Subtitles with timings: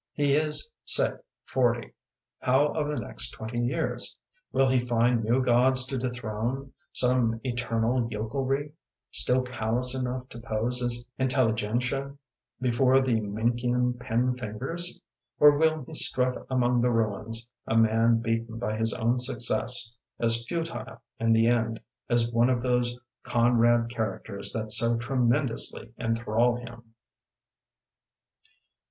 [0.13, 1.11] He is, say,
[1.45, 1.93] forty;
[2.39, 4.17] how of the next twenty years?
[4.51, 8.71] Will he find new gods to dethrone, some eternal yokelry'*
[9.11, 12.17] still callous enough to pose as inteUi genzia
[12.59, 14.99] before the Menckenian pen fingers?
[15.39, 19.95] Or will he strut among the ruins, a man beaten by his own suc cess,
[20.17, 21.79] as futile, in the end,
[22.09, 26.95] as one of those Conrad characters that so tre mendously enthrall him?